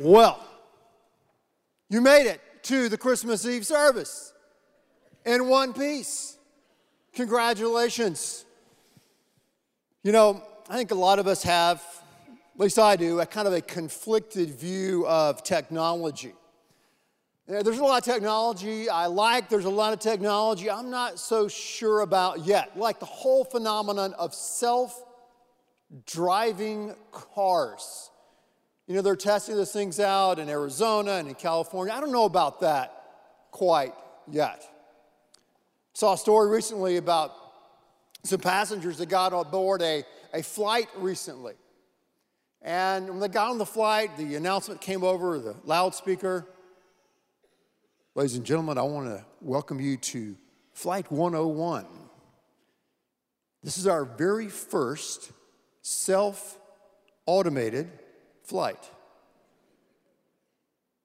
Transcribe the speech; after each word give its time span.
Well, 0.00 0.38
you 1.90 2.00
made 2.00 2.28
it 2.28 2.40
to 2.64 2.88
the 2.88 2.96
Christmas 2.96 3.44
Eve 3.44 3.66
service 3.66 4.32
in 5.26 5.48
one 5.48 5.72
piece. 5.72 6.36
Congratulations. 7.14 8.44
You 10.04 10.12
know, 10.12 10.40
I 10.70 10.76
think 10.76 10.92
a 10.92 10.94
lot 10.94 11.18
of 11.18 11.26
us 11.26 11.42
have, 11.42 11.82
at 12.28 12.60
least 12.60 12.78
I 12.78 12.94
do, 12.94 13.18
a 13.18 13.26
kind 13.26 13.48
of 13.48 13.54
a 13.54 13.60
conflicted 13.60 14.50
view 14.50 15.04
of 15.08 15.42
technology. 15.42 16.34
There's 17.48 17.78
a 17.78 17.84
lot 17.84 17.98
of 17.98 18.04
technology 18.04 18.88
I 18.88 19.06
like, 19.06 19.48
there's 19.48 19.64
a 19.64 19.70
lot 19.70 19.92
of 19.92 19.98
technology 19.98 20.70
I'm 20.70 20.90
not 20.90 21.18
so 21.18 21.48
sure 21.48 22.02
about 22.02 22.46
yet, 22.46 22.78
like 22.78 23.00
the 23.00 23.06
whole 23.06 23.42
phenomenon 23.42 24.14
of 24.14 24.32
self 24.32 25.02
driving 26.06 26.94
cars. 27.10 28.10
You 28.88 28.94
know, 28.94 29.02
they're 29.02 29.16
testing 29.16 29.54
those 29.54 29.70
things 29.70 30.00
out 30.00 30.38
in 30.38 30.48
Arizona 30.48 31.12
and 31.12 31.28
in 31.28 31.34
California. 31.34 31.92
I 31.92 32.00
don't 32.00 32.10
know 32.10 32.24
about 32.24 32.62
that 32.62 32.90
quite 33.50 33.92
yet. 34.30 34.64
Saw 35.92 36.14
a 36.14 36.18
story 36.18 36.48
recently 36.48 36.96
about 36.96 37.34
some 38.24 38.40
passengers 38.40 38.96
that 38.96 39.10
got 39.10 39.34
on 39.34 39.50
board 39.50 39.82
a, 39.82 40.04
a 40.32 40.42
flight 40.42 40.88
recently. 40.96 41.52
And 42.62 43.10
when 43.10 43.20
they 43.20 43.28
got 43.28 43.50
on 43.50 43.58
the 43.58 43.66
flight, 43.66 44.16
the 44.16 44.36
announcement 44.36 44.80
came 44.80 45.04
over 45.04 45.38
the 45.38 45.54
loudspeaker. 45.64 46.46
Ladies 48.14 48.36
and 48.36 48.44
gentlemen, 48.44 48.78
I 48.78 48.82
want 48.82 49.06
to 49.06 49.22
welcome 49.42 49.80
you 49.80 49.98
to 49.98 50.34
Flight 50.72 51.12
101. 51.12 51.84
This 53.62 53.76
is 53.76 53.86
our 53.86 54.06
very 54.06 54.48
first 54.48 55.30
self 55.82 56.58
automated 57.26 57.90
flight. 58.48 58.90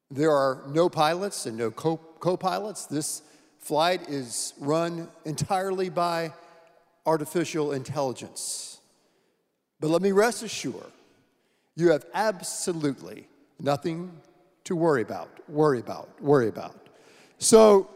There 0.09 0.31
are 0.31 0.63
no 0.67 0.87
pilots 0.89 1.45
and 1.45 1.57
no 1.57 1.71
co 1.71 1.97
pilots. 2.37 2.85
This 2.85 3.21
flight 3.59 4.07
is 4.09 4.53
run 4.59 5.09
entirely 5.25 5.89
by 5.89 6.31
artificial 7.05 7.73
intelligence. 7.73 8.79
But 9.81 9.89
let 9.89 10.01
me 10.01 10.13
rest 10.13 10.43
assured, 10.43 10.91
you 11.75 11.91
have 11.91 12.05
absolutely 12.13 13.27
nothing 13.59 14.11
to 14.63 14.75
worry 14.75 15.01
about, 15.01 15.29
worry 15.49 15.79
about, 15.79 16.09
worry 16.21 16.47
about. 16.47 16.75
So, 17.39 17.89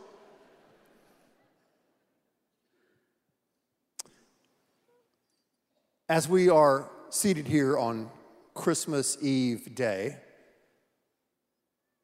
as 6.09 6.27
we 6.27 6.49
are 6.49 6.89
seated 7.09 7.47
here 7.47 7.77
on 7.77 8.09
Christmas 8.57 9.17
Eve 9.21 9.75
day, 9.75 10.17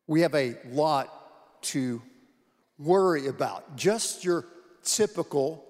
we 0.05 0.21
have 0.21 0.35
a 0.35 0.55
lot 0.69 1.09
to 1.63 2.01
worry 2.77 3.27
about. 3.27 3.75
Just 3.75 4.23
your 4.23 4.45
typical 4.83 5.65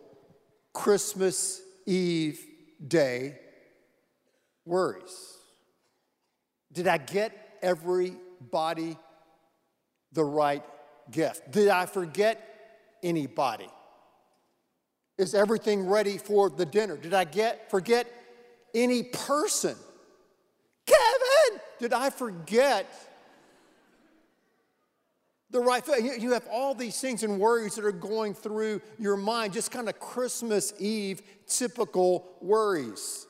Christmas 0.73 1.61
Eve 1.85 2.45
day 2.85 3.39
worries. 4.65 5.37
Did 6.71 6.87
I 6.87 6.97
get 6.97 7.31
everybody 7.61 8.97
the 10.11 10.25
right 10.25 10.63
gift? 11.09 11.49
Did 11.49 11.69
I 11.69 11.85
forget 11.85 12.39
anybody? 13.01 13.69
Is 15.17 15.33
everything 15.33 15.87
ready 15.87 16.17
for 16.17 16.49
the 16.49 16.65
dinner? 16.65 16.97
Did 16.97 17.13
I 17.13 17.23
get 17.23 17.71
forget 17.71 18.05
any 18.75 19.03
person? 19.03 19.77
Did 21.83 21.91
I 21.91 22.11
forget 22.11 22.89
the 25.49 25.59
right 25.59 25.83
thing? 25.83 26.21
You 26.21 26.31
have 26.31 26.47
all 26.49 26.73
these 26.73 26.97
things 27.01 27.23
and 27.23 27.37
worries 27.37 27.75
that 27.75 27.83
are 27.83 27.91
going 27.91 28.35
through 28.35 28.79
your 28.97 29.17
mind, 29.17 29.51
just 29.51 29.69
kind 29.69 29.89
of 29.89 29.99
Christmas 29.99 30.73
Eve 30.79 31.21
typical 31.45 32.37
worries. 32.39 33.27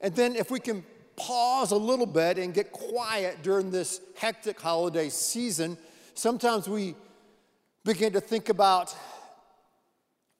And 0.00 0.14
then 0.14 0.36
if 0.36 0.48
we 0.48 0.60
can 0.60 0.84
pause 1.16 1.72
a 1.72 1.76
little 1.76 2.06
bit 2.06 2.38
and 2.38 2.54
get 2.54 2.70
quiet 2.70 3.42
during 3.42 3.72
this 3.72 4.00
hectic 4.16 4.60
holiday 4.60 5.08
season, 5.08 5.76
sometimes 6.14 6.68
we 6.68 6.94
begin 7.84 8.12
to 8.12 8.20
think 8.20 8.48
about 8.48 8.94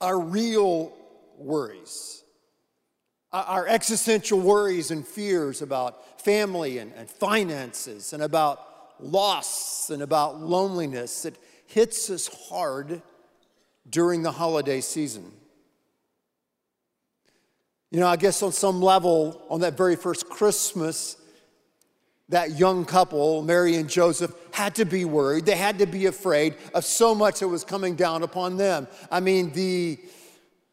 our 0.01 0.21
real 0.21 0.93
worries 1.37 2.23
our 3.33 3.67
existential 3.67 4.41
worries 4.41 4.91
and 4.91 5.07
fears 5.07 5.61
about 5.61 6.21
family 6.23 6.79
and, 6.79 6.93
and, 6.95 7.11
finances 7.11 8.13
and 8.13 8.23
about 8.23 8.65
loss 9.01 9.91
and 9.91 10.03
about 10.03 10.41
loneliness. 10.41 11.25
It 11.25 11.37
hits 11.67 12.09
us 12.11 12.29
hard 12.49 13.03
during 13.89 14.23
the 14.23 14.33
holiday 14.33 14.81
season. 14.81 15.31
You 17.91 18.01
know, 18.01 18.07
I 18.07 18.17
guess 18.17 18.43
on 18.43 18.53
some 18.53 18.83
level, 18.83 19.43
on 19.49 19.61
that 19.61 19.77
very 19.77 19.97
first 19.97 20.29
Christmas, 20.29 21.17
that 22.29 22.59
young 22.59 22.85
couple, 22.85 23.43
Mary 23.43 23.77
and 23.77 23.89
Joseph, 23.89 24.33
had 24.53 24.75
to 24.75 24.85
be 24.85 25.07
worried. 25.07 25.47
They 25.47 25.57
had 25.57 25.79
to 25.79 25.87
be 25.87 26.07
afraid 26.07 26.57
of 26.75 26.85
so 26.85 27.15
much 27.15 27.41
that 27.41 27.49
was 27.49 27.65
coming 27.65 27.95
down 27.95 28.23
upon 28.23 28.59
them. 28.59 28.87
I 29.11 29.21
mean, 29.21 29.53
the 29.53 29.99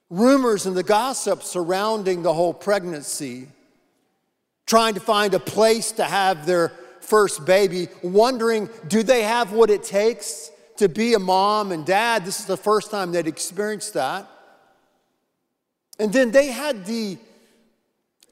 rumors 0.09 0.65
and 0.65 0.75
the 0.75 0.83
gossip 0.83 1.43
surrounding 1.43 2.21
the 2.23 2.33
whole 2.33 2.53
pregnancy, 2.53 3.47
trying 4.65 4.93
to 4.93 4.99
find 4.99 5.33
a 5.33 5.39
place 5.39 5.91
to 5.93 6.03
have 6.03 6.45
their 6.45 6.69
first 7.01 7.45
baby, 7.45 7.87
wondering 8.01 8.69
do 8.87 9.03
they 9.03 9.23
have 9.23 9.51
what 9.51 9.69
it 9.69 9.83
takes 9.83 10.51
to 10.77 10.89
be 10.89 11.13
a 11.13 11.19
mom 11.19 11.71
and 11.71 11.85
dad? 11.85 12.25
This 12.25 12.39
is 12.39 12.45
the 12.45 12.57
first 12.57 12.91
time 12.91 13.11
they'd 13.11 13.27
experienced 13.27 13.93
that. 13.93 14.27
And 15.99 16.11
then 16.11 16.31
they 16.31 16.47
had 16.47 16.85
the 16.85 17.17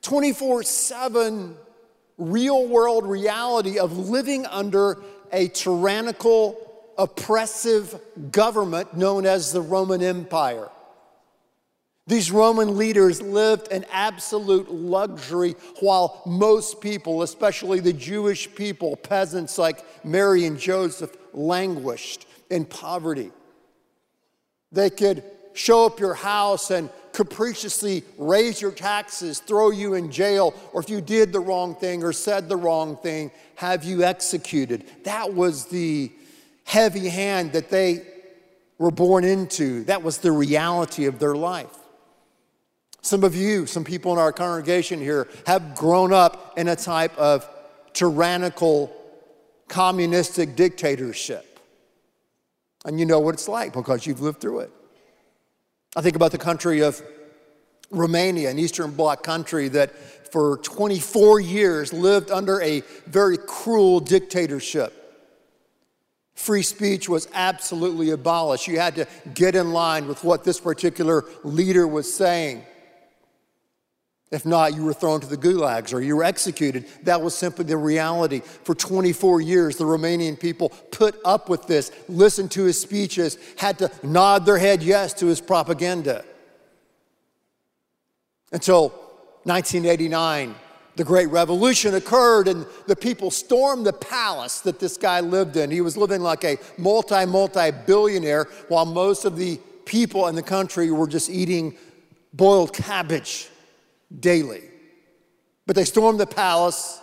24 0.02 0.64
7 0.64 1.56
real 2.18 2.68
world 2.68 3.06
reality 3.06 3.80
of 3.80 4.10
living 4.10 4.46
under 4.46 5.02
a 5.32 5.48
tyrannical, 5.48 6.58
oppressive 6.98 8.00
government 8.32 8.96
known 8.96 9.26
as 9.26 9.52
the 9.52 9.62
Roman 9.62 10.04
Empire. 10.04 10.70
These 12.06 12.32
Roman 12.32 12.78
leaders 12.78 13.22
lived 13.22 13.70
in 13.72 13.86
absolute 13.90 14.70
luxury 14.70 15.56
while 15.80 16.22
most 16.26 16.82
people, 16.82 17.22
especially 17.22 17.80
the 17.80 17.94
Jewish 17.94 18.54
people, 18.54 18.98
peasants 18.98 19.58
like 19.58 19.86
Mary 20.04 20.46
and 20.46 20.60
Joseph, 20.60 21.16
languished 21.34 22.28
in 22.50 22.66
poverty. 22.66 23.32
They 24.72 24.90
could 24.90 25.24
show 25.54 25.86
up 25.86 26.00
your 26.00 26.14
house 26.14 26.72
and 26.72 26.90
capriciously 27.14 28.04
raise 28.18 28.60
your 28.60 28.72
taxes, 28.72 29.40
throw 29.40 29.70
you 29.72 29.94
in 29.94 30.12
jail, 30.12 30.54
or 30.74 30.82
if 30.82 30.90
you 30.90 31.00
did 31.00 31.32
the 31.32 31.40
wrong 31.40 31.76
thing 31.76 32.04
or 32.04 32.12
said 32.12 32.50
the 32.50 32.58
wrong 32.58 32.98
thing, 32.98 33.32
have 33.56 33.84
you 33.84 34.04
executed. 34.04 34.84
That 35.04 35.34
was 35.34 35.68
the 35.68 36.12
heavy 36.66 37.08
hand 37.08 37.54
that 37.54 37.70
they 37.70 38.02
were 38.78 38.92
born 38.92 39.24
into. 39.24 39.84
That 39.86 40.04
was 40.04 40.18
the 40.18 40.32
reality 40.32 41.06
of 41.06 41.20
their 41.20 41.36
life. 41.36 41.83
Some 43.04 43.26
of 43.26 43.36
you, 43.36 43.66
some 43.66 43.84
people 43.84 44.14
in 44.14 44.18
our 44.18 44.32
congregation 44.32 45.00
here, 45.00 45.28
have 45.46 45.76
grown 45.76 46.14
up 46.14 46.58
in 46.58 46.70
a 46.70 46.76
type 46.76 47.16
of 47.18 47.48
tyrannical, 47.92 48.96
communistic 49.68 50.56
dictatorship. 50.56 51.60
And 52.86 52.98
you 52.98 53.06
know 53.06 53.20
what 53.20 53.36
it's 53.36 53.50
like 53.50 53.74
because 53.74 54.08
you've 54.08 54.22
lived 54.22 54.40
through 54.40 54.62
it. 54.62 54.72
I 55.98 56.02
think 56.02 56.16
about 56.16 56.32
the 56.32 56.38
country 56.38 56.82
of 56.82 57.02
Romania, 57.92 58.50
an 58.50 58.58
Eastern 58.58 58.92
Bloc 58.92 59.22
country 59.22 59.68
that 59.70 59.92
for 60.32 60.58
24 60.60 61.42
years 61.42 61.92
lived 61.92 62.32
under 62.32 62.62
a 62.62 62.84
very 63.06 63.38
cruel 63.38 64.00
dictatorship. 64.00 64.94
Free 66.36 66.64
speech 66.64 67.10
was 67.10 67.28
absolutely 67.34 68.12
abolished. 68.12 68.68
You 68.68 68.80
had 68.80 68.96
to 68.96 69.08
get 69.34 69.56
in 69.56 69.74
line 69.74 70.08
with 70.08 70.24
what 70.24 70.46
this 70.46 70.60
particular 70.60 71.26
leader 71.44 71.86
was 71.86 72.12
saying. 72.12 72.64
If 74.34 74.48
not, 74.48 74.74
you 74.74 74.84
were 74.84 74.96
thrown 74.96 75.22
to 75.22 75.28
the 75.28 75.38
gulags 75.38 75.94
or 75.94 76.02
you 76.02 76.16
were 76.16 76.24
executed. 76.24 76.88
That 77.04 77.22
was 77.22 77.36
simply 77.38 77.66
the 77.66 77.78
reality. 77.78 78.40
For 78.40 78.74
24 78.74 79.42
years, 79.42 79.78
the 79.78 79.84
Romanian 79.84 80.40
people 80.40 80.70
put 80.70 81.16
up 81.24 81.50
with 81.50 81.68
this, 81.68 81.92
listened 82.10 82.50
to 82.54 82.64
his 82.64 82.82
speeches, 82.82 83.38
had 83.58 83.78
to 83.78 83.92
nod 84.02 84.48
their 84.48 84.58
head 84.58 84.82
yes 84.82 85.14
to 85.16 85.28
his 85.28 85.40
propaganda. 85.40 86.26
Until 88.52 88.90
1989, 89.44 90.56
the 90.96 91.04
Great 91.04 91.30
Revolution 91.30 91.94
occurred 91.94 92.48
and 92.48 92.66
the 92.88 92.96
people 92.96 93.30
stormed 93.30 93.86
the 93.86 93.94
palace 93.94 94.62
that 94.62 94.80
this 94.80 94.98
guy 94.98 95.20
lived 95.20 95.58
in. 95.58 95.70
He 95.70 95.82
was 95.82 95.96
living 95.96 96.22
like 96.22 96.44
a 96.44 96.58
multi, 96.80 97.28
multi 97.28 97.70
billionaire 97.86 98.46
while 98.68 98.88
most 98.88 99.26
of 99.26 99.38
the 99.38 99.60
people 99.86 100.26
in 100.26 100.34
the 100.34 100.42
country 100.42 100.90
were 100.90 101.08
just 101.08 101.30
eating 101.30 101.78
boiled 102.34 102.74
cabbage 102.74 103.50
daily. 104.20 104.64
But 105.66 105.76
they 105.76 105.86
stormed 105.86 106.20
the 106.20 106.28
palace, 106.28 107.02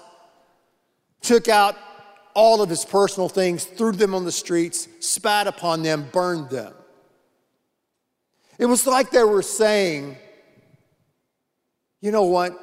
took 1.20 1.48
out 1.48 1.76
all 2.34 2.62
of 2.62 2.70
his 2.70 2.84
personal 2.84 3.28
things, 3.28 3.64
threw 3.64 3.92
them 3.92 4.14
on 4.14 4.24
the 4.24 4.32
streets, 4.32 4.88
spat 5.00 5.46
upon 5.46 5.82
them, 5.82 6.08
burned 6.12 6.50
them. 6.50 6.72
It 8.58 8.66
was 8.66 8.86
like 8.86 9.10
they 9.10 9.24
were 9.24 9.42
saying, 9.42 10.16
you 12.00 12.10
know 12.12 12.24
what? 12.24 12.58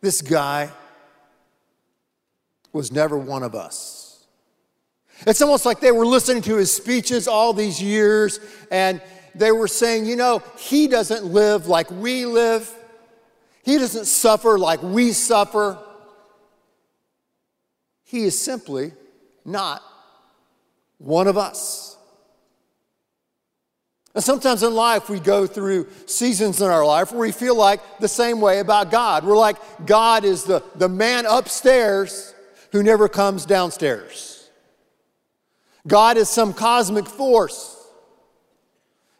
This 0.00 0.22
guy 0.22 0.70
was 2.72 2.92
never 2.92 3.16
one 3.16 3.42
of 3.42 3.54
us. 3.54 4.26
It's 5.26 5.40
almost 5.40 5.64
like 5.64 5.80
they 5.80 5.92
were 5.92 6.04
listening 6.04 6.42
to 6.42 6.56
his 6.56 6.72
speeches 6.72 7.26
all 7.26 7.54
these 7.54 7.82
years 7.82 8.38
and 8.70 9.00
they 9.38 9.52
were 9.52 9.68
saying, 9.68 10.06
you 10.06 10.16
know, 10.16 10.42
he 10.58 10.88
doesn't 10.88 11.24
live 11.24 11.66
like 11.66 11.90
we 11.90 12.26
live. 12.26 12.72
He 13.62 13.78
doesn't 13.78 14.06
suffer 14.06 14.58
like 14.58 14.82
we 14.82 15.12
suffer. 15.12 15.78
He 18.04 18.24
is 18.24 18.40
simply 18.40 18.92
not 19.44 19.82
one 20.98 21.26
of 21.26 21.36
us. 21.36 21.96
And 24.14 24.24
sometimes 24.24 24.62
in 24.62 24.74
life, 24.74 25.10
we 25.10 25.20
go 25.20 25.46
through 25.46 25.88
seasons 26.06 26.62
in 26.62 26.68
our 26.68 26.86
life 26.86 27.12
where 27.12 27.20
we 27.20 27.32
feel 27.32 27.54
like 27.54 27.80
the 27.98 28.08
same 28.08 28.40
way 28.40 28.60
about 28.60 28.90
God. 28.90 29.24
We're 29.24 29.36
like, 29.36 29.58
God 29.84 30.24
is 30.24 30.44
the, 30.44 30.62
the 30.76 30.88
man 30.88 31.26
upstairs 31.26 32.34
who 32.72 32.82
never 32.82 33.10
comes 33.10 33.44
downstairs. 33.44 34.48
God 35.86 36.16
is 36.16 36.30
some 36.30 36.54
cosmic 36.54 37.06
force. 37.06 37.75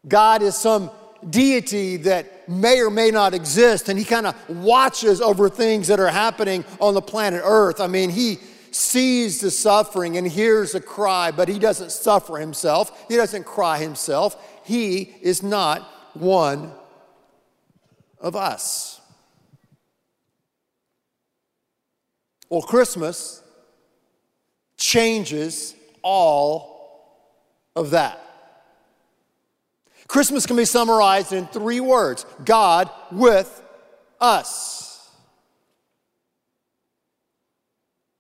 God 0.09 0.43
is 0.43 0.57
some 0.57 0.91
deity 1.29 1.97
that 1.99 2.49
may 2.49 2.81
or 2.81 2.91
may 2.91 3.11
not 3.11 3.35
exist, 3.35 3.89
and 3.89 3.99
he 3.99 4.05
kind 4.05 4.27
of 4.27 4.49
watches 4.49 5.21
over 5.21 5.49
things 5.49 5.89
that 5.89 5.99
are 5.99 6.09
happening 6.09 6.65
on 6.81 6.95
the 6.95 7.03
planet 7.03 7.43
Earth. 7.45 7.81
I 7.81 7.87
mean, 7.87 8.11
he 8.11 8.39
sees 8.71 9.41
the 9.41 9.51
suffering 9.51 10.17
and 10.17 10.27
hears 10.27 10.75
a 10.75 10.81
cry, 10.81 11.31
but 11.31 11.49
he 11.49 11.59
doesn't 11.59 11.91
suffer 11.91 12.37
himself, 12.37 13.07
he 13.09 13.17
doesn't 13.17 13.45
cry 13.45 13.79
himself. 13.79 14.37
He 14.65 15.15
is 15.23 15.43
not 15.43 15.83
one 16.15 16.73
of 18.21 18.37
us. 18.37 19.01
Well, 22.49 22.63
Christmas 22.63 23.43
changes 24.77 25.75
all 26.03 26.77
of 27.75 27.91
that. 27.91 28.26
Christmas 30.09 30.47
can 30.47 30.57
be 30.57 30.65
summarized 30.65 31.33
in 31.33 31.47
three 31.47 31.81
words 31.81 32.25
God 32.45 32.91
with 33.11 33.63
us. 34.21 35.11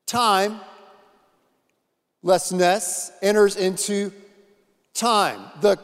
Time, 0.06 0.60
lessness, 2.22 3.10
enters 3.22 3.56
into 3.56 4.12
time. 4.94 5.40
The 5.60 5.78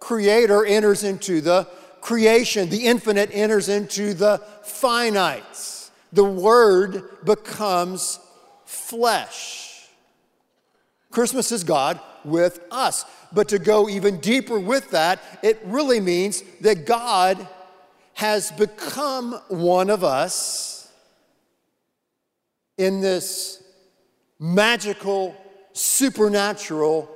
creator 0.00 0.64
enters 0.64 1.02
into 1.02 1.40
the 1.40 1.66
creation. 2.00 2.68
The 2.68 2.86
infinite 2.86 3.30
enters 3.32 3.68
into 3.68 4.12
the 4.12 4.38
finite. 4.62 5.90
The 6.12 6.24
word 6.24 7.24
becomes 7.24 8.20
flesh. 8.66 9.88
Christmas 11.10 11.52
is 11.52 11.64
God 11.64 12.00
with 12.24 12.60
us. 12.70 13.04
But 13.34 13.48
to 13.48 13.58
go 13.58 13.88
even 13.88 14.18
deeper 14.18 14.58
with 14.58 14.92
that, 14.92 15.20
it 15.42 15.60
really 15.64 16.00
means 16.00 16.42
that 16.60 16.86
God 16.86 17.46
has 18.14 18.52
become 18.52 19.32
one 19.48 19.90
of 19.90 20.04
us 20.04 20.88
in 22.78 23.00
this 23.00 23.62
magical, 24.38 25.36
supernatural 25.72 27.10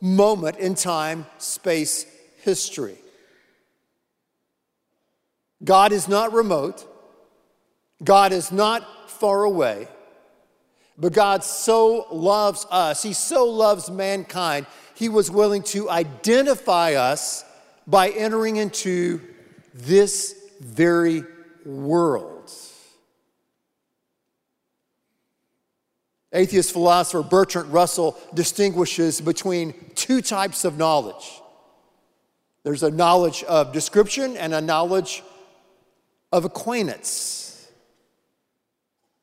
moment 0.00 0.58
in 0.58 0.74
time, 0.74 1.26
space, 1.38 2.06
history. 2.42 2.96
God 5.64 5.90
is 5.90 6.06
not 6.06 6.32
remote. 6.32 6.86
God 8.04 8.32
is 8.32 8.52
not 8.52 9.10
far 9.10 9.44
away. 9.44 9.88
But 10.98 11.12
God 11.12 11.44
so 11.44 12.06
loves 12.10 12.66
us, 12.70 13.02
He 13.02 13.12
so 13.12 13.44
loves 13.46 13.90
mankind, 13.90 14.66
He 14.96 15.08
was 15.08 15.30
willing 15.30 15.62
to 15.64 15.90
identify 15.90 16.94
us 16.94 17.44
by 17.86 18.08
entering 18.08 18.56
into 18.56 19.20
this 19.74 20.34
very 20.58 21.22
world. 21.66 22.50
Atheist 26.32 26.72
philosopher 26.72 27.22
Bertrand 27.22 27.72
Russell 27.72 28.18
distinguishes 28.34 29.20
between 29.20 29.74
two 29.94 30.20
types 30.20 30.64
of 30.64 30.76
knowledge 30.76 31.42
there's 32.66 32.82
a 32.82 32.90
knowledge 32.90 33.44
of 33.44 33.72
description 33.72 34.36
and 34.36 34.52
a 34.52 34.60
knowledge 34.60 35.22
of 36.32 36.44
acquaintance. 36.44 37.70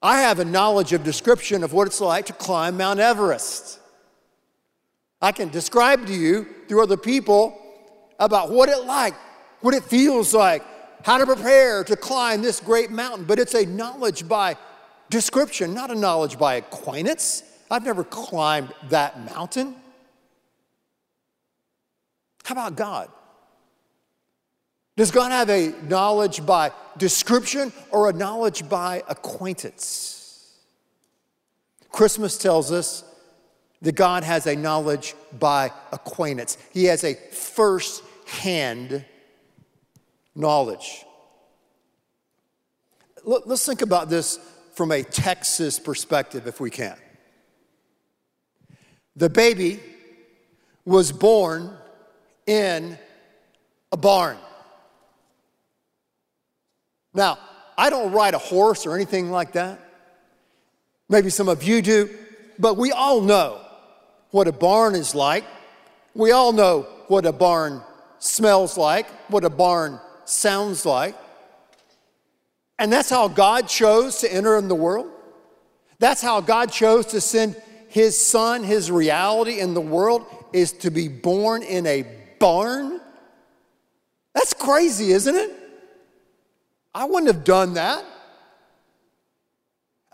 I 0.01 0.21
have 0.21 0.39
a 0.39 0.45
knowledge 0.45 0.93
of 0.93 1.03
description 1.03 1.61
of 1.61 1.73
what 1.73 1.85
it's 1.85 1.99
like 1.99 2.27
to 2.27 2.33
climb 2.33 2.77
Mount 2.77 3.01
Everest. 3.01 3.79
I 5.23 5.31
can 5.31 5.47
describe 5.47 6.05
to 6.07 6.13
you 6.13 6.45
through 6.67 6.83
other 6.83 6.97
people 6.97 7.57
about 8.19 8.51
what 8.51 8.67
it 8.67 8.83
like, 8.83 9.13
what 9.61 9.73
it 9.73 9.85
feels 9.85 10.33
like, 10.33 10.63
how 11.05 11.17
to 11.17 11.25
prepare 11.25 11.85
to 11.85 11.95
climb 11.95 12.41
this 12.41 12.59
great 12.59 12.91
mountain, 12.91 13.23
but 13.23 13.39
it's 13.39 13.53
a 13.53 13.65
knowledge 13.65 14.27
by 14.27 14.57
description, 15.09 15.73
not 15.73 15.91
a 15.91 15.95
knowledge 15.95 16.37
by 16.37 16.55
acquaintance. 16.55 17.41
I've 17.71 17.85
never 17.85 18.03
climbed 18.03 18.73
that 18.89 19.23
mountain. 19.33 19.77
How 22.43 22.55
about 22.55 22.75
God? 22.75 23.09
Does 24.97 25.09
God 25.09 25.31
have 25.31 25.49
a 25.49 25.73
knowledge 25.87 26.45
by 26.45 26.73
description 26.97 27.71
or 27.91 28.09
a 28.09 28.13
knowledge 28.13 28.67
by 28.67 29.03
acquaintance? 29.07 30.51
Christmas 31.93 32.37
tells 32.37 32.73
us 32.73 33.05
that 33.83 33.95
God 33.95 34.23
has 34.23 34.47
a 34.47 34.55
knowledge 34.55 35.13
by 35.37 35.69
acquaintance. 35.91 36.57
He 36.71 36.85
has 36.85 37.03
a 37.03 37.13
first 37.13 38.01
hand 38.25 39.05
knowledge. 40.33 41.03
Let's 43.25 43.65
think 43.65 43.81
about 43.81 44.09
this 44.09 44.39
from 44.73 44.91
a 44.91 45.03
Texas 45.03 45.79
perspective, 45.79 46.47
if 46.47 46.59
we 46.59 46.69
can. 46.69 46.97
The 49.15 49.29
baby 49.29 49.81
was 50.85 51.11
born 51.11 51.77
in 52.47 52.97
a 53.91 53.97
barn. 53.97 54.37
Now, 57.13 57.37
I 57.77 57.89
don't 57.89 58.13
ride 58.13 58.33
a 58.33 58.39
horse 58.39 58.85
or 58.85 58.95
anything 58.95 59.29
like 59.29 59.53
that. 59.53 59.79
Maybe 61.09 61.29
some 61.29 61.49
of 61.49 61.63
you 61.63 61.81
do, 61.81 62.09
but 62.57 62.77
we 62.77 62.91
all 62.91 63.21
know 63.21 63.62
what 64.33 64.47
a 64.47 64.51
barn 64.51 64.95
is 64.95 65.13
like. 65.13 65.45
We 66.15 66.31
all 66.31 66.53
know 66.53 66.87
what 67.07 67.23
a 67.27 67.31
barn 67.31 67.83
smells 68.17 68.79
like, 68.79 69.07
what 69.29 69.43
a 69.43 69.49
barn 69.49 69.99
sounds 70.25 70.87
like. 70.87 71.15
And 72.79 72.91
that's 72.91 73.11
how 73.11 73.27
God 73.27 73.67
chose 73.67 74.21
to 74.21 74.33
enter 74.33 74.57
in 74.57 74.69
the 74.69 74.75
world. 74.75 75.11
That's 75.99 76.19
how 76.19 76.41
God 76.41 76.71
chose 76.71 77.05
to 77.07 77.21
send 77.21 77.55
his 77.89 78.19
son, 78.19 78.63
his 78.63 78.89
reality 78.89 79.59
in 79.59 79.75
the 79.75 79.81
world 79.81 80.25
is 80.51 80.71
to 80.79 80.89
be 80.89 81.09
born 81.09 81.61
in 81.61 81.85
a 81.85 82.03
barn. 82.39 82.99
That's 84.33 84.55
crazy, 84.55 85.11
isn't 85.11 85.35
it? 85.35 85.51
I 86.95 87.05
wouldn't 87.05 87.31
have 87.31 87.43
done 87.43 87.75
that. 87.75 88.03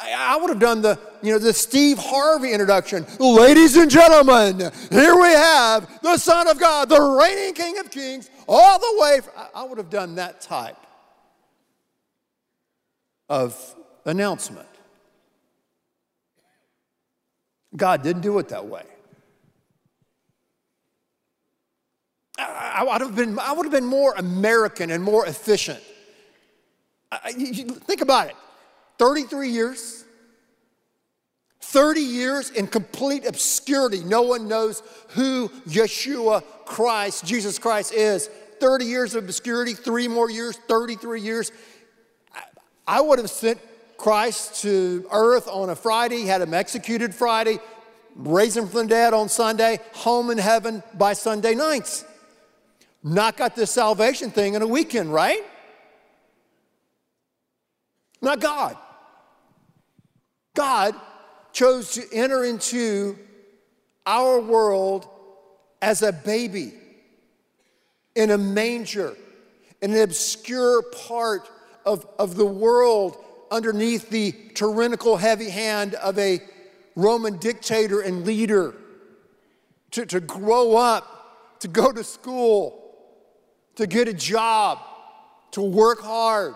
I, 0.02 0.38
would 0.38 0.50
have 0.50 0.60
done 0.60 0.82
the, 0.82 0.98
you 1.22 1.34
know, 1.34 1.40
the 1.40 1.54
Steve 1.54 1.98
Harvey 1.98 2.52
introduction. 2.52 3.06
Ladies 3.20 3.76
and 3.76 3.92
gentlemen, 3.92 4.72
here 4.92 5.16
we 5.16 5.30
have 5.30 6.02
the 6.02 6.18
Son 6.18 6.48
of 6.48 6.60
God, 6.60 6.90
the 6.90 7.02
reigning 7.02 7.54
King 7.54 7.80
of 7.80 7.92
Kings, 7.92 8.30
all 8.48 8.80
the 8.80 8.96
way. 8.98 9.20
I 9.54 9.64
would 9.64 9.78
have 9.78 9.90
done 9.90 10.16
that 10.16 10.42
type 10.42 10.78
of 13.28 13.76
announcement. 14.06 14.68
God 17.76 18.02
didn't 18.02 18.22
do 18.22 18.40
it 18.40 18.50
that 18.50 18.66
way. 18.66 18.84
I, 22.38 22.84
would 22.84 23.02
have 23.02 23.16
been, 23.16 23.38
I 23.38 23.52
would 23.52 23.66
have 23.66 23.74
been 23.74 23.86
more 23.86 24.14
American 24.16 24.92
and 24.92 25.04
more 25.04 25.26
efficient. 25.26 25.82
I, 27.12 27.34
you, 27.38 27.66
think 27.66 28.02
about 28.02 28.28
it 28.28 28.36
33 29.00 29.50
years, 29.50 30.04
30 31.62 32.02
years 32.02 32.50
in 32.52 32.68
complete 32.68 33.26
obscurity. 33.26 34.04
No 34.04 34.24
one 34.24 34.48
knows 34.48 34.84
who 35.10 35.50
Yeshua 35.68 36.44
Christ, 36.66 37.26
Jesus 37.26 37.58
Christ, 37.58 37.94
is. 37.94 38.30
30 38.60 38.86
years 38.86 39.16
of 39.16 39.24
obscurity, 39.24 39.74
three 39.74 40.10
more 40.10 40.30
years, 40.30 40.58
33 40.68 41.22
years. 41.22 41.52
I 42.86 43.00
would 43.00 43.20
have 43.20 43.30
sent 43.30 43.60
Christ 43.98 44.62
to 44.64 45.08
earth 45.12 45.48
on 45.48 45.70
a 45.70 45.76
Friday, 45.76 46.24
had 46.24 46.42
him 46.42 46.54
executed 46.54 47.16
Friday, 47.16 47.60
raised 48.16 48.58
him 48.58 48.68
from 48.68 48.82
the 48.82 48.88
dead 48.88 49.14
on 49.14 49.30
Sunday, 49.30 49.80
home 49.94 50.30
in 50.30 50.38
heaven 50.38 50.84
by 50.96 51.14
Sunday 51.14 51.56
nights. 51.56 52.04
Not 53.02 53.38
got 53.38 53.56
this 53.56 53.72
salvation 53.72 54.30
thing 54.30 54.56
in 54.56 54.62
a 54.62 54.68
weekend, 54.68 55.14
right? 55.14 55.44
Not 58.22 58.42
God. 58.42 58.76
God 60.60 60.94
chose 61.54 61.94
to 61.94 62.04
enter 62.12 62.44
into 62.44 63.18
our 64.06 64.42
world 64.42 65.08
as 65.82 66.02
a 66.02 66.12
baby 66.12 66.74
in 68.14 68.30
a 68.32 68.38
manger, 68.38 69.16
in 69.82 69.94
an 69.94 70.02
obscure 70.02 70.82
part 70.82 71.50
of, 71.86 72.06
of 72.20 72.36
the 72.36 72.46
world 72.46 73.16
underneath 73.50 74.10
the 74.10 74.34
tyrannical 74.54 75.16
heavy 75.16 75.50
hand 75.50 75.94
of 75.96 76.20
a 76.20 76.42
Roman 76.94 77.38
dictator 77.38 78.02
and 78.02 78.26
leader, 78.26 78.76
to, 79.92 80.06
to 80.08 80.20
grow 80.20 80.76
up, 80.76 81.60
to 81.62 81.70
go 81.70 81.94
to 81.94 82.04
school, 82.04 82.98
to 83.76 83.88
get 83.88 84.10
a 84.10 84.14
job, 84.14 84.80
to 85.52 85.62
work 85.62 86.02
hard, 86.02 86.54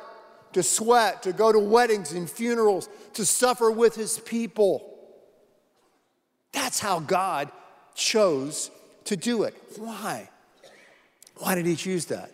to 0.53 0.63
sweat, 0.63 1.23
to 1.23 1.33
go 1.33 1.51
to 1.51 1.59
weddings 1.59 2.11
and 2.13 2.29
funerals, 2.29 2.89
to 3.13 3.25
suffer 3.25 3.69
with 3.71 3.95
his 3.95 4.19
people. 4.19 4.89
That's 6.51 6.79
how 6.79 6.99
God 6.99 7.51
chose 7.95 8.71
to 9.05 9.17
do 9.17 9.43
it. 9.43 9.55
Why? 9.77 10.29
Why 11.37 11.55
did 11.55 11.65
he 11.65 11.75
choose 11.75 12.05
that? 12.05 12.31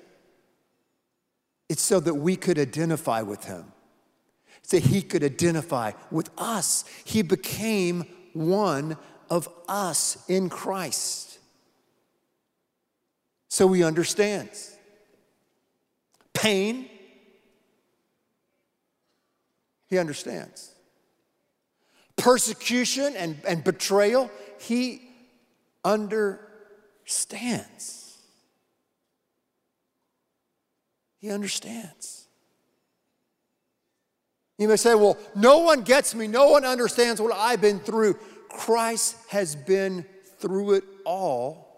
It's 1.67 1.81
so 1.81 1.99
that 1.99 2.15
we 2.15 2.35
could 2.35 2.57
identify 2.57 3.21
with 3.21 3.45
him, 3.45 3.71
so 4.63 4.79
he 4.79 5.01
could 5.01 5.23
identify 5.23 5.91
with 6.11 6.29
us. 6.37 6.83
He 7.05 7.21
became 7.21 8.05
one 8.33 8.97
of 9.29 9.47
us 9.67 10.17
in 10.27 10.49
Christ. 10.49 11.37
So 13.49 13.71
he 13.73 13.83
understands 13.83 14.75
pain, 16.33 16.89
he 19.89 19.97
understands. 19.97 20.73
Persecution 22.15 23.15
and, 23.15 23.37
and 23.47 23.63
betrayal, 23.63 24.29
he 24.59 25.01
understands. 25.83 28.17
He 31.17 31.31
understands. 31.31 32.27
You 34.57 34.67
may 34.67 34.75
say, 34.75 34.93
well, 34.95 35.17
no 35.35 35.59
one 35.59 35.83
gets 35.83 36.13
me, 36.13 36.27
no 36.27 36.49
one 36.49 36.65
understands 36.65 37.21
what 37.21 37.33
I've 37.33 37.61
been 37.61 37.79
through. 37.79 38.19
Christ 38.49 39.15
has 39.29 39.55
been 39.55 40.03
through 40.37 40.73
it 40.73 40.83
all 41.05 41.69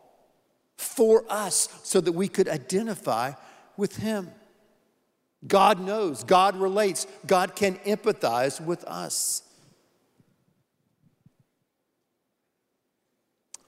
for 0.78 1.24
us 1.30 1.70
so 1.84 2.02
that 2.02 2.12
we 2.12 2.28
could 2.28 2.50
identify 2.50 3.34
with 3.78 3.98
Him. 3.98 4.32
God 5.48 5.80
knows, 5.80 6.24
God 6.24 6.56
relates, 6.56 7.08
God 7.26 7.56
can 7.56 7.76
empathize 7.78 8.64
with 8.64 8.84
us. 8.86 9.44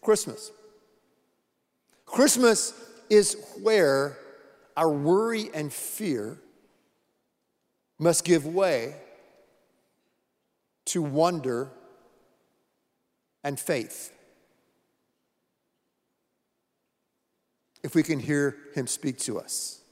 Christmas. 0.01 0.51
Christmas 2.05 2.73
is 3.09 3.37
where 3.61 4.17
our 4.75 4.89
worry 4.89 5.49
and 5.53 5.71
fear 5.71 6.39
must 7.99 8.25
give 8.25 8.45
way 8.45 8.95
to 10.85 11.01
wonder 11.01 11.71
and 13.43 13.59
faith. 13.59 14.11
If 17.83 17.95
we 17.95 18.03
can 18.03 18.19
hear 18.19 18.57
him 18.75 18.87
speak 18.87 19.17
to 19.19 19.39
us. 19.39 19.82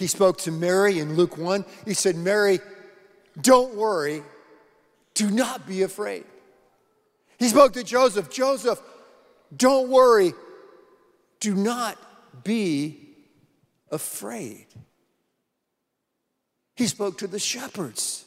He 0.00 0.06
spoke 0.06 0.38
to 0.38 0.50
Mary 0.50 0.98
in 0.98 1.14
Luke 1.14 1.36
1. 1.36 1.62
He 1.84 1.92
said, 1.92 2.16
Mary, 2.16 2.60
don't 3.38 3.74
worry, 3.74 4.22
do 5.12 5.30
not 5.30 5.66
be 5.66 5.82
afraid. 5.82 6.24
He 7.38 7.48
spoke 7.48 7.74
to 7.74 7.84
Joseph, 7.84 8.30
Joseph, 8.30 8.80
don't 9.54 9.90
worry, 9.90 10.32
do 11.38 11.54
not 11.54 11.98
be 12.42 13.10
afraid. 13.90 14.68
He 16.76 16.86
spoke 16.86 17.18
to 17.18 17.26
the 17.26 17.38
shepherds. 17.38 18.24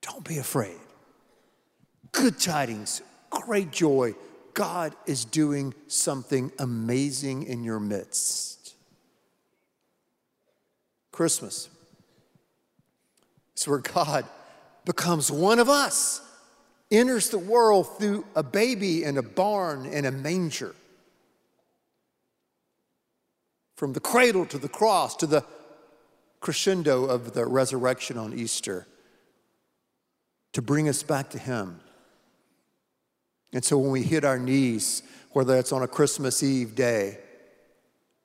Don't 0.00 0.22
be 0.22 0.38
afraid. 0.38 0.78
Good 2.12 2.38
tidings, 2.38 3.02
great 3.30 3.72
joy. 3.72 4.14
God 4.52 4.94
is 5.06 5.24
doing 5.24 5.74
something 5.88 6.52
amazing 6.60 7.42
in 7.42 7.64
your 7.64 7.80
midst. 7.80 8.53
Christmas. 11.14 11.68
It's 13.52 13.68
where 13.68 13.78
God 13.78 14.26
becomes 14.84 15.30
one 15.30 15.60
of 15.60 15.68
us, 15.68 16.20
enters 16.90 17.30
the 17.30 17.38
world 17.38 17.86
through 17.98 18.26
a 18.34 18.42
baby 18.42 19.04
in 19.04 19.16
a 19.16 19.22
barn 19.22 19.86
in 19.86 20.04
a 20.04 20.10
manger 20.10 20.74
from 23.76 23.92
the 23.92 24.00
cradle 24.00 24.44
to 24.46 24.58
the 24.58 24.68
cross 24.68 25.14
to 25.16 25.26
the 25.26 25.44
crescendo 26.40 27.04
of 27.04 27.32
the 27.32 27.46
resurrection 27.46 28.18
on 28.18 28.34
Easter 28.34 28.86
to 30.52 30.60
bring 30.60 30.88
us 30.88 31.02
back 31.02 31.30
to 31.30 31.38
Him. 31.38 31.80
And 33.52 33.64
so 33.64 33.78
when 33.78 33.92
we 33.92 34.02
hit 34.02 34.24
our 34.24 34.38
knees, 34.38 35.04
whether 35.30 35.56
it's 35.58 35.72
on 35.72 35.82
a 35.82 35.88
Christmas 35.88 36.42
Eve 36.42 36.74
day 36.74 37.18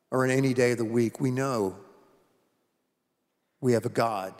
or 0.10 0.25
in 0.25 0.31
any 0.31 0.55
day 0.55 0.72
of 0.72 0.79
the 0.79 0.86
week, 0.86 1.19
we 1.19 1.29
know 1.29 1.77
we 3.61 3.73
have 3.73 3.85
a 3.85 3.89
God 3.89 4.33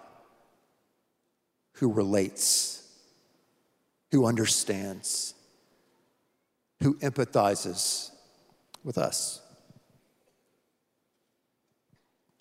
who 1.74 1.92
relates, 1.92 2.84
who 4.12 4.26
understands, 4.26 5.34
who 6.82 6.96
empathizes 6.96 8.12
with 8.84 8.98
us. 8.98 9.42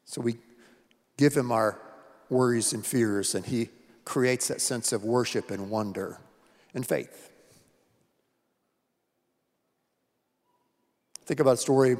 So 0.05 0.21
we 0.21 0.39
give 1.17 1.35
him 1.37 1.53
our 1.53 1.79
worries 2.31 2.73
and 2.73 2.85
fears, 2.85 3.35
and 3.35 3.45
he 3.45 3.71
creates 4.05 4.49
that 4.49 4.61
sense 4.61 4.93
of 4.93 5.05
worship 5.05 5.51
and 5.51 5.71
wonder 5.71 6.21
and 6.75 6.87
faith. 6.87 7.31
Think 11.27 11.41
about 11.41 11.55
a 11.55 11.57
story 11.59 11.97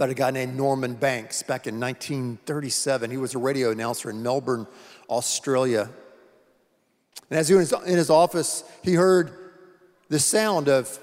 about 0.00 0.08
a 0.08 0.14
guy 0.14 0.30
named 0.30 0.56
Norman 0.56 0.94
Banks 0.94 1.42
back 1.42 1.66
in 1.66 1.78
1937. 1.78 3.10
He 3.10 3.18
was 3.18 3.34
a 3.34 3.38
radio 3.38 3.70
announcer 3.70 4.08
in 4.08 4.22
Melbourne, 4.22 4.66
Australia. 5.10 5.90
And 7.28 7.38
as 7.38 7.50
he 7.50 7.54
was 7.54 7.74
in 7.84 7.98
his 7.98 8.08
office, 8.08 8.64
he 8.82 8.94
heard 8.94 9.30
the 10.08 10.18
sound 10.18 10.70
of 10.70 10.98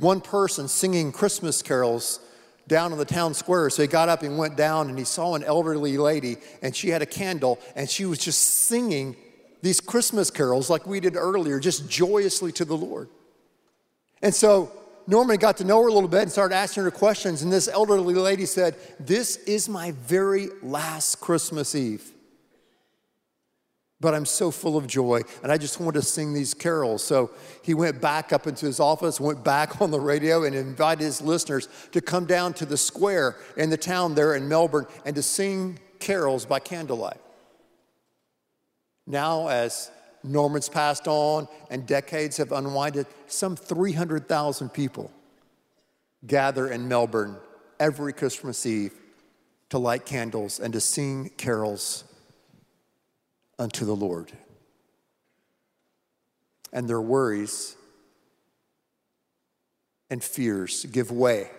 one 0.00 0.20
person 0.20 0.66
singing 0.66 1.12
Christmas 1.12 1.62
carols 1.62 2.18
down 2.66 2.90
in 2.90 2.98
the 2.98 3.04
town 3.04 3.34
square. 3.34 3.70
So 3.70 3.82
he 3.82 3.86
got 3.86 4.08
up 4.08 4.24
and 4.24 4.36
went 4.36 4.56
down 4.56 4.88
and 4.88 4.98
he 4.98 5.04
saw 5.04 5.36
an 5.36 5.44
elderly 5.44 5.96
lady 5.96 6.38
and 6.60 6.74
she 6.74 6.88
had 6.88 7.02
a 7.02 7.06
candle 7.06 7.60
and 7.76 7.88
she 7.88 8.04
was 8.04 8.18
just 8.18 8.40
singing 8.40 9.14
these 9.62 9.80
Christmas 9.80 10.32
carols 10.32 10.68
like 10.68 10.88
we 10.88 10.98
did 10.98 11.14
earlier, 11.14 11.60
just 11.60 11.88
joyously 11.88 12.50
to 12.50 12.64
the 12.64 12.76
Lord. 12.76 13.10
And 14.22 14.34
so 14.34 14.72
Norman 15.06 15.36
got 15.36 15.58
to 15.58 15.64
know 15.64 15.82
her 15.82 15.88
a 15.88 15.92
little 15.92 16.08
bit 16.08 16.22
and 16.22 16.32
started 16.32 16.54
asking 16.54 16.84
her 16.84 16.90
questions. 16.90 17.42
And 17.42 17.52
this 17.52 17.68
elderly 17.68 18.14
lady 18.14 18.46
said, 18.46 18.76
This 18.98 19.36
is 19.36 19.68
my 19.68 19.92
very 19.92 20.48
last 20.62 21.20
Christmas 21.20 21.74
Eve 21.74 22.14
but 24.04 24.12
I'm 24.12 24.26
so 24.26 24.50
full 24.50 24.76
of 24.76 24.86
joy, 24.86 25.22
and 25.42 25.50
I 25.50 25.56
just 25.56 25.80
want 25.80 25.94
to 25.94 26.02
sing 26.02 26.34
these 26.34 26.52
carols. 26.52 27.02
So 27.02 27.30
he 27.62 27.72
went 27.72 28.02
back 28.02 28.34
up 28.34 28.46
into 28.46 28.66
his 28.66 28.78
office, 28.78 29.18
went 29.18 29.42
back 29.42 29.80
on 29.80 29.90
the 29.90 29.98
radio, 29.98 30.44
and 30.44 30.54
invited 30.54 31.02
his 31.02 31.22
listeners 31.22 31.70
to 31.92 32.02
come 32.02 32.26
down 32.26 32.52
to 32.54 32.66
the 32.66 32.76
square 32.76 33.36
in 33.56 33.70
the 33.70 33.78
town 33.78 34.14
there 34.14 34.34
in 34.34 34.46
Melbourne 34.46 34.86
and 35.06 35.16
to 35.16 35.22
sing 35.22 35.78
carols 36.00 36.44
by 36.44 36.58
candlelight. 36.58 37.16
Now, 39.06 39.48
as 39.48 39.90
Norman's 40.24 40.68
passed 40.68 41.06
on 41.06 41.46
and 41.70 41.86
decades 41.86 42.38
have 42.38 42.50
unwinded, 42.50 43.06
some 43.26 43.54
300,000 43.54 44.70
people 44.70 45.12
gather 46.26 46.68
in 46.68 46.88
Melbourne 46.88 47.36
every 47.78 48.12
Christmas 48.12 48.64
Eve 48.64 48.94
to 49.68 49.78
light 49.78 50.06
candles 50.06 50.58
and 50.58 50.72
to 50.72 50.80
sing 50.80 51.30
carols 51.36 52.04
unto 53.58 53.84
the 53.84 53.94
Lord. 53.94 54.32
And 56.72 56.88
their 56.88 57.00
worries 57.00 57.76
and 60.10 60.24
fears 60.24 60.86
give 60.86 61.10
way 61.10 61.50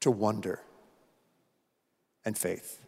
to 0.00 0.10
wonder 0.10 0.60
and 2.24 2.36
faith. 2.36 2.80